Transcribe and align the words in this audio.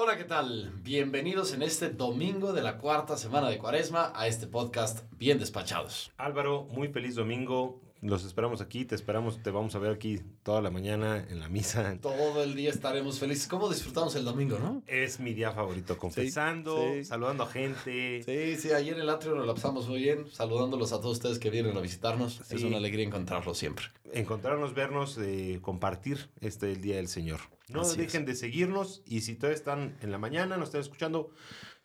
Hola, 0.00 0.16
¿qué 0.16 0.22
tal? 0.22 0.70
Bienvenidos 0.84 1.52
en 1.52 1.60
este 1.60 1.90
domingo 1.90 2.52
de 2.52 2.62
la 2.62 2.78
cuarta 2.78 3.16
semana 3.16 3.50
de 3.50 3.58
Cuaresma 3.58 4.12
a 4.14 4.28
este 4.28 4.46
podcast 4.46 5.00
Bien 5.18 5.40
Despachados. 5.40 6.12
Álvaro, 6.16 6.68
muy 6.70 6.86
feliz 6.86 7.16
domingo. 7.16 7.80
Los 8.00 8.24
esperamos 8.24 8.60
aquí, 8.60 8.84
te 8.84 8.94
esperamos, 8.94 9.42
te 9.42 9.50
vamos 9.50 9.74
a 9.74 9.78
ver 9.80 9.92
aquí 9.92 10.20
toda 10.44 10.62
la 10.62 10.70
mañana 10.70 11.26
en 11.28 11.40
la 11.40 11.48
misa. 11.48 11.98
Todo 12.00 12.44
el 12.44 12.54
día 12.54 12.70
estaremos 12.70 13.18
felices. 13.18 13.48
¿Cómo 13.48 13.68
disfrutamos 13.68 14.14
el 14.14 14.24
domingo, 14.24 14.58
no? 14.58 14.82
Es 14.86 15.18
mi 15.18 15.34
día 15.34 15.50
favorito, 15.50 15.98
confesando, 15.98 16.78
sí. 16.92 17.04
saludando 17.04 17.42
a 17.42 17.48
gente. 17.48 18.22
Sí, 18.22 18.56
sí, 18.56 18.72
ayer 18.72 18.94
en 18.94 19.00
el 19.00 19.08
atrio 19.08 19.34
nos 19.34 19.46
la 19.46 19.54
pasamos 19.54 19.88
muy 19.88 19.98
bien, 19.98 20.26
saludándolos 20.30 20.92
a 20.92 21.00
todos 21.00 21.16
ustedes 21.16 21.40
que 21.40 21.50
vienen 21.50 21.76
a 21.76 21.80
visitarnos. 21.80 22.40
Sí. 22.44 22.54
Es 22.54 22.62
una 22.62 22.76
alegría 22.76 23.04
encontrarlos 23.04 23.58
siempre. 23.58 23.86
Encontrarnos, 24.12 24.74
vernos, 24.74 25.18
eh, 25.18 25.58
compartir 25.60 26.30
este 26.40 26.70
el 26.70 26.80
Día 26.80 26.96
del 26.96 27.08
Señor. 27.08 27.40
No 27.68 27.82
Así 27.82 27.98
dejen 27.98 28.24
de 28.24 28.34
seguirnos 28.34 29.02
y 29.06 29.20
si 29.20 29.34
todavía 29.34 29.56
están 29.56 29.96
en 30.00 30.10
la 30.10 30.18
mañana, 30.18 30.56
nos 30.56 30.68
están 30.68 30.80
escuchando, 30.80 31.30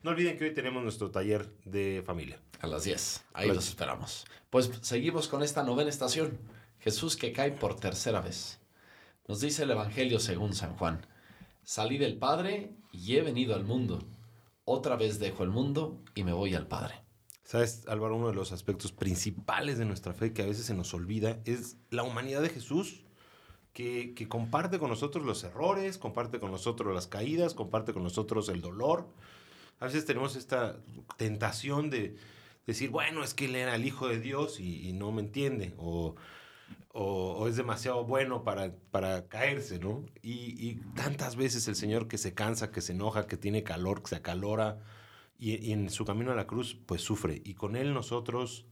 no 0.03 0.11
olviden 0.11 0.37
que 0.37 0.43
hoy 0.43 0.53
tenemos 0.53 0.83
nuestro 0.83 1.11
taller 1.11 1.49
de 1.65 2.03
familia. 2.05 2.39
A 2.59 2.67
las 2.67 2.83
10. 2.83 3.25
Ahí 3.33 3.47
los 3.47 3.57
10. 3.57 3.69
esperamos. 3.69 4.25
Pues 4.49 4.69
seguimos 4.81 5.27
con 5.27 5.41
esta 5.43 5.63
novena 5.63 5.89
estación. 5.89 6.37
Jesús 6.79 7.15
que 7.15 7.31
cae 7.31 7.51
por 7.51 7.79
tercera 7.79 8.19
vez. 8.19 8.59
Nos 9.27 9.39
dice 9.39 9.63
el 9.63 9.71
Evangelio 9.71 10.19
según 10.19 10.53
San 10.53 10.75
Juan. 10.75 11.05
Salí 11.63 11.97
del 11.97 12.17
Padre 12.17 12.75
y 12.91 13.15
he 13.15 13.21
venido 13.21 13.55
al 13.55 13.63
mundo. 13.63 13.99
Otra 14.65 14.97
vez 14.97 15.19
dejo 15.19 15.43
el 15.43 15.49
mundo 15.49 16.01
y 16.13 16.23
me 16.23 16.33
voy 16.33 16.53
al 16.55 16.67
Padre. 16.67 16.95
Sabes, 17.43 17.85
Álvaro, 17.87 18.17
uno 18.17 18.27
de 18.27 18.33
los 18.33 18.51
aspectos 18.51 18.91
principales 18.91 19.77
de 19.77 19.85
nuestra 19.85 20.13
fe 20.13 20.33
que 20.33 20.41
a 20.41 20.45
veces 20.45 20.65
se 20.65 20.73
nos 20.73 20.93
olvida 20.93 21.39
es 21.45 21.77
la 21.89 22.03
humanidad 22.03 22.41
de 22.41 22.49
Jesús, 22.49 23.03
que, 23.71 24.13
que 24.13 24.27
comparte 24.27 24.79
con 24.79 24.89
nosotros 24.89 25.25
los 25.25 25.43
errores, 25.43 25.97
comparte 25.97 26.39
con 26.39 26.51
nosotros 26.51 26.93
las 26.93 27.07
caídas, 27.07 27.53
comparte 27.53 27.93
con 27.93 28.03
nosotros 28.03 28.49
el 28.49 28.61
dolor. 28.61 29.07
A 29.83 29.87
veces 29.87 30.05
tenemos 30.05 30.37
esta 30.37 30.77
tentación 31.17 31.89
de 31.89 32.15
decir, 32.65 32.89
bueno, 32.89 33.21
es 33.21 33.33
que 33.33 33.45
él 33.45 33.55
era 33.57 33.75
el 33.75 33.83
Hijo 33.83 34.07
de 34.07 34.17
Dios 34.21 34.61
y, 34.61 34.87
y 34.87 34.93
no 34.93 35.11
me 35.11 35.21
entiende, 35.21 35.73
o, 35.77 36.15
o- 36.93 37.33
o 37.33 37.47
es 37.49 37.57
demasiado 37.57 38.05
bueno 38.05 38.45
para, 38.45 38.73
para 38.91 39.27
caerse, 39.27 39.79
¿no? 39.79 40.05
Y, 40.21 40.55
y 40.57 40.75
tantas 40.95 41.35
veces 41.35 41.67
el 41.67 41.75
Señor 41.75 42.07
que 42.07 42.17
se 42.17 42.33
cansa, 42.33 42.71
que 42.71 42.79
se 42.79 42.93
enoja, 42.93 43.27
que 43.27 43.35
tiene 43.35 43.63
calor, 43.63 44.01
que 44.01 44.07
se 44.11 44.15
acalora, 44.15 44.79
y, 45.37 45.57
y 45.57 45.73
en 45.73 45.89
su 45.89 46.05
camino 46.05 46.31
a 46.31 46.35
la 46.35 46.47
cruz, 46.47 46.77
pues 46.85 47.01
sufre. 47.01 47.41
Y 47.43 47.53
con 47.55 47.75
Él 47.75 47.93
nosotros 47.93 48.65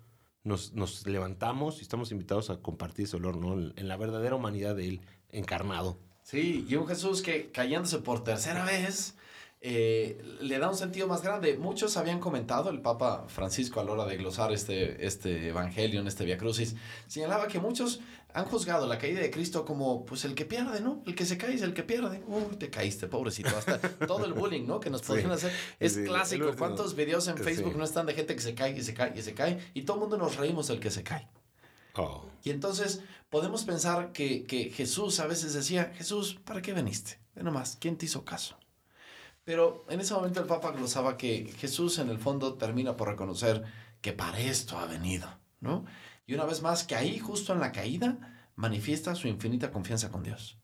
nos, 0.46 0.72
nos 0.72 1.06
levantamos 1.06 1.80
y 1.80 1.82
estamos 1.82 2.14
invitados 2.14 2.50
a 2.50 2.62
compartir 2.62 3.04
ese 3.04 3.18
dolor, 3.18 3.36
¿no? 3.36 3.56
En 3.76 3.88
la 3.90 3.98
verdadera 3.98 4.36
humanidad 4.36 4.78
de 4.78 4.88
Él 4.88 5.02
encarnado. 5.30 6.00
Sí, 6.24 6.66
y 6.70 6.76
un 6.76 6.88
Jesús 6.88 7.22
que 7.22 7.52
cayéndose 7.52 7.98
por 7.98 8.24
tercera 8.24 8.64
vez 8.64 9.18
eh, 9.64 10.20
le 10.42 10.58
da 10.58 10.70
un 10.70 10.76
sentido 10.76 11.08
más 11.08 11.22
grande. 11.22 11.56
Muchos 11.58 11.96
habían 11.96 12.20
comentado, 12.20 12.72
el 12.72 12.82
Papa 12.82 13.26
Francisco 13.28 13.80
a 13.80 13.84
la 13.84 13.92
hora 13.92 14.06
de 14.06 14.18
glosar 14.18 14.52
este, 14.52 15.06
este 15.06 15.50
Evangelio 15.50 16.02
en 16.02 16.08
este 16.08 16.26
Via 16.26 16.38
Crucis, 16.38 16.76
señalaba 17.08 17.48
que 17.48 17.60
muchos 17.60 18.00
han 18.34 18.46
juzgado 18.46 18.88
la 18.88 18.98
caída 18.98 19.20
de 19.20 19.30
Cristo 19.30 19.64
como 19.66 20.04
pues 20.06 20.26
el 20.26 20.34
que 20.36 20.46
pierde, 20.46 20.82
¿no? 20.82 21.04
El 21.06 21.14
que 21.14 21.26
se 21.26 21.38
cae 21.38 21.54
es 21.54 21.62
el 21.62 21.74
que 21.76 21.84
pierde. 21.84 22.24
Uy, 22.28 22.56
te 22.58 22.70
caíste, 22.72 23.08
pobrecito. 23.08 23.50
Hasta 23.56 23.80
todo 24.08 24.26
el 24.26 24.34
bullying, 24.34 24.66
¿no? 24.66 24.80
Que 24.80 24.90
nos 24.90 25.02
podían 25.08 25.32
hacer. 25.32 25.52
Es 25.80 25.94
Sí, 25.94 26.06
clásico. 26.06 26.52
¿Cuántos 26.58 26.96
videos 26.96 27.28
en 27.28 27.38
Sí. 27.38 27.44
Facebook 27.44 27.76
no 27.78 27.84
están 27.84 28.06
de 28.08 28.14
gente 28.14 28.34
que 28.34 28.42
se 28.42 28.56
cae 28.56 28.76
y 28.76 28.82
se 28.82 28.94
cae 28.96 29.14
y 29.16 29.22
se 29.22 29.34
cae? 29.34 29.60
Y 29.74 29.84
todo 29.84 29.98
el 29.98 30.02
mundo 30.02 30.18
nos 30.18 30.38
reímos 30.38 30.70
del 30.70 30.80
que 30.80 30.90
se 30.90 31.04
cae. 31.04 31.28
Oh. 31.98 32.26
Y 32.44 32.50
entonces 32.52 33.02
podemos 33.30 33.64
pensar 33.66 34.12
que, 34.14 34.44
que 34.46 34.70
Jesús 34.72 35.20
a 35.20 35.28
veces 35.28 35.54
decía, 35.54 35.92
Jesús, 35.96 36.40
¿para 36.46 36.62
qué 36.62 36.72
veniste? 36.74 37.20
Ve 37.36 37.44
nomás, 37.44 37.78
¿quién 37.80 37.98
te 37.98 38.06
hizo 38.06 38.24
caso? 38.24 38.58
Pero 39.44 39.86
en 39.90 40.00
ese 40.00 40.14
momento 40.14 40.40
el 40.40 40.46
Papa 40.46 40.72
glosaba 40.72 41.18
que 41.18 41.52
Jesús 41.58 41.98
en 42.00 42.10
el 42.10 42.20
fondo 42.20 42.56
termina 42.56 42.96
por 42.96 43.08
reconocer 43.08 43.64
que 44.02 44.14
para 44.14 44.40
esto 44.40 44.78
ha 44.78 44.86
venido, 44.86 45.28
¿no? 45.60 45.86
Y 46.26 46.34
una 46.34 46.46
vez 46.46 46.62
más, 46.62 46.84
que 46.84 46.96
ahí 46.96 47.20
justo 47.20 47.54
en 47.54 47.60
la 47.60 47.72
caída 47.72 48.48
manifiesta 48.56 49.16
su 49.16 49.28
infinita 49.28 49.72
confianza 49.72 50.12
con 50.12 50.24
Dios. 50.24 50.58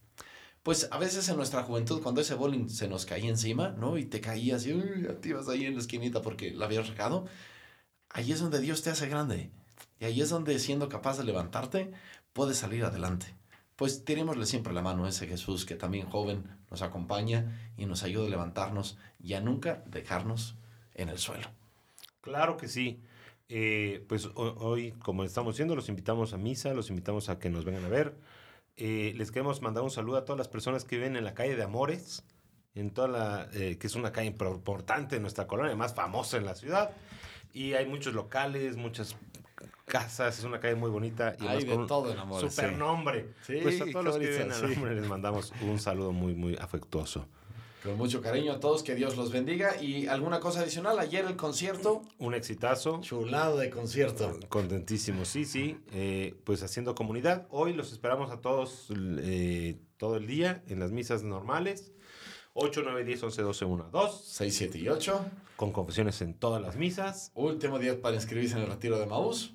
Pues 0.63 0.87
a 0.91 0.97
veces 0.97 1.27
en 1.29 1.37
nuestra 1.37 1.63
juventud, 1.63 2.01
cuando 2.01 2.21
ese 2.21 2.35
bowling 2.35 2.69
se 2.69 2.87
nos 2.87 3.05
caía 3.05 3.29
encima, 3.29 3.69
¿no? 3.69 3.97
Y 3.97 4.05
te 4.05 4.21
caías 4.21 4.65
y 4.65 4.73
uy, 4.73 5.07
te 5.21 5.29
ibas 5.29 5.47
ahí 5.47 5.65
en 5.65 5.75
la 5.75 5.79
esquinita 5.79 6.21
porque 6.21 6.51
la 6.51 6.65
habías 6.65 6.89
regado, 6.89 7.25
ahí 8.09 8.31
es 8.31 8.39
donde 8.39 8.59
Dios 8.59 8.81
te 8.83 8.89
hace 8.89 9.07
grande. 9.07 9.51
Y 9.99 10.05
ahí 10.05 10.21
es 10.21 10.29
donde 10.29 10.59
siendo 10.59 10.89
capaz 10.89 11.17
de 11.17 11.23
levantarte, 11.23 11.93
puedes 12.33 12.57
salir 12.57 12.83
adelante. 12.83 13.33
Pues 13.77 14.03
tirémosle 14.03 14.45
siempre 14.45 14.73
la 14.73 14.81
mano 14.81 15.05
a 15.05 15.09
ese 15.09 15.27
Jesús 15.27 15.63
que 15.65 15.75
también 15.75 16.09
joven 16.09 16.43
nos 16.69 16.81
acompaña 16.81 17.71
y 17.77 17.85
nos 17.85 18.03
ayuda 18.03 18.25
a 18.25 18.29
levantarnos 18.29 18.97
y 19.23 19.35
a 19.35 19.39
nunca 19.39 19.83
dejarnos 19.85 20.55
en 20.95 21.09
el 21.09 21.19
suelo. 21.19 21.47
Claro 22.21 22.57
que 22.57 22.67
sí. 22.67 22.99
Eh, 23.49 24.03
pues 24.09 24.25
ho- 24.25 24.55
hoy, 24.59 24.91
como 24.93 25.23
estamos 25.23 25.53
diciendo, 25.53 25.75
los 25.75 25.89
invitamos 25.89 26.33
a 26.33 26.37
misa, 26.37 26.73
los 26.73 26.89
invitamos 26.89 27.29
a 27.29 27.37
que 27.39 27.49
nos 27.51 27.65
vengan 27.65 27.85
a 27.85 27.89
ver. 27.89 28.15
Eh, 28.77 29.13
les 29.15 29.31
queremos 29.31 29.61
mandar 29.61 29.83
un 29.83 29.91
saludo 29.91 30.17
a 30.17 30.25
todas 30.25 30.37
las 30.39 30.47
personas 30.49 30.83
que 30.83 30.97
viven 30.97 31.15
en 31.15 31.23
la 31.23 31.33
calle 31.35 31.55
de 31.55 31.63
Amores, 31.63 32.23
en 32.75 32.89
toda 32.91 33.07
la, 33.07 33.47
eh, 33.53 33.77
que 33.77 33.87
es 33.87 33.95
una 33.95 34.11
calle 34.11 34.35
impor- 34.35 34.55
importante 34.55 35.15
de 35.15 35.21
nuestra 35.21 35.45
colonia, 35.47 35.75
más 35.75 35.93
famosa 35.93 36.37
en 36.37 36.45
la 36.45 36.55
ciudad. 36.55 36.91
Y 37.53 37.73
hay 37.73 37.85
muchos 37.85 38.13
locales, 38.15 38.75
muchas 38.75 39.15
casas, 39.91 40.37
es 40.37 40.43
una 40.43 40.59
calle 40.59 40.75
muy 40.75 40.89
bonita. 40.91 41.35
Y 41.39 41.47
Hay 41.47 41.63
de 41.63 41.71
con 41.71 41.81
un 41.81 41.87
todo 41.87 42.11
en 42.11 42.19
Amores, 42.19 42.53
Super 42.53 42.77
nombre. 42.77 43.33
Sí, 43.45 43.59
pues 43.63 43.81
a 43.81 43.85
todos 43.85 44.05
los 44.05 44.17
que 44.17 44.27
viven 44.29 44.51
sí. 44.53 44.75
les 44.93 45.07
mandamos 45.07 45.53
un 45.61 45.79
saludo 45.79 46.11
muy, 46.11 46.35
muy 46.35 46.55
afectuoso. 46.55 47.25
Con 47.83 47.95
mucho 47.97 48.21
cariño 48.21 48.51
a 48.51 48.59
todos, 48.59 48.83
que 48.83 48.95
Dios 48.95 49.15
los 49.15 49.31
bendiga. 49.31 49.81
Y 49.81 50.07
alguna 50.07 50.41
cosa 50.41 50.59
adicional, 50.59 50.99
ayer 50.99 51.23
el 51.25 51.37
concierto, 51.37 52.01
Un 52.19 52.33
exitazo. 52.33 52.99
chulado 53.01 53.57
de 53.57 53.69
concierto. 53.69 54.37
Contentísimo, 54.49 55.23
sí, 55.23 55.45
sí. 55.45 55.79
Eh, 55.93 56.35
pues 56.43 56.63
haciendo 56.63 56.93
comunidad. 56.93 57.47
Hoy 57.49 57.71
los 57.73 57.93
esperamos 57.93 58.29
a 58.31 58.41
todos 58.41 58.87
eh, 58.93 59.77
todo 59.95 60.17
el 60.17 60.27
día 60.27 60.63
en 60.67 60.79
las 60.79 60.91
misas 60.91 61.23
normales. 61.23 61.93
8, 62.55 62.81
9, 62.83 63.05
10, 63.05 63.23
11, 63.23 63.41
12, 63.41 63.65
1, 63.65 63.89
2. 63.91 64.21
6, 64.25 64.55
7 64.57 64.77
y 64.79 64.89
8. 64.89 65.25
Con 65.55 65.71
confesiones 65.71 66.21
en 66.21 66.33
todas 66.33 66.61
las 66.61 66.75
misas. 66.75 67.31
Último 67.35 67.79
día 67.79 68.01
para 68.01 68.15
inscribirse 68.15 68.55
en 68.57 68.63
el 68.63 68.67
retiro 68.67 68.99
de 68.99 69.05
Maús. 69.05 69.53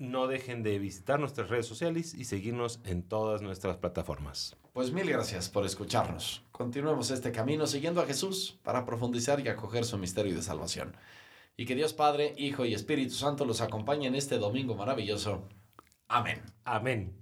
No 0.00 0.28
dejen 0.28 0.62
de 0.62 0.78
visitar 0.78 1.20
nuestras 1.20 1.50
redes 1.50 1.66
sociales 1.66 2.14
y 2.14 2.24
seguirnos 2.24 2.80
en 2.84 3.02
todas 3.02 3.42
nuestras 3.42 3.76
plataformas. 3.76 4.56
Pues 4.72 4.92
mil 4.92 5.06
gracias 5.06 5.50
por 5.50 5.66
escucharnos. 5.66 6.42
Continuemos 6.52 7.10
este 7.10 7.32
camino 7.32 7.66
siguiendo 7.66 8.00
a 8.00 8.06
Jesús 8.06 8.58
para 8.62 8.86
profundizar 8.86 9.40
y 9.40 9.48
acoger 9.48 9.84
su 9.84 9.98
misterio 9.98 10.34
de 10.34 10.40
salvación. 10.40 10.96
Y 11.54 11.66
que 11.66 11.74
Dios 11.74 11.92
Padre, 11.92 12.32
Hijo 12.38 12.64
y 12.64 12.72
Espíritu 12.72 13.12
Santo 13.12 13.44
los 13.44 13.60
acompañe 13.60 14.06
en 14.06 14.14
este 14.14 14.38
domingo 14.38 14.74
maravilloso. 14.74 15.46
Amén. 16.08 16.40
Amén. 16.64 17.19